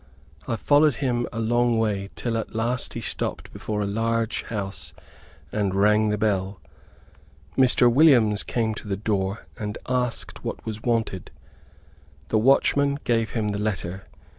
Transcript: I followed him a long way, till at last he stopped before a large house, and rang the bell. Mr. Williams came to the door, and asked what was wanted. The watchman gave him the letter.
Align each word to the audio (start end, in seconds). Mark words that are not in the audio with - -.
I 0.47 0.55
followed 0.55 0.95
him 0.95 1.27
a 1.31 1.37
long 1.39 1.77
way, 1.77 2.09
till 2.15 2.35
at 2.35 2.55
last 2.55 2.95
he 2.95 3.01
stopped 3.01 3.53
before 3.53 3.83
a 3.83 3.85
large 3.85 4.41
house, 4.45 4.95
and 5.51 5.75
rang 5.75 6.09
the 6.09 6.17
bell. 6.17 6.59
Mr. 7.55 7.87
Williams 7.87 8.41
came 8.41 8.73
to 8.73 8.87
the 8.87 8.97
door, 8.97 9.45
and 9.59 9.77
asked 9.87 10.43
what 10.43 10.65
was 10.65 10.81
wanted. 10.81 11.29
The 12.29 12.39
watchman 12.39 12.97
gave 13.03 13.29
him 13.33 13.49
the 13.49 13.59
letter. 13.59 14.05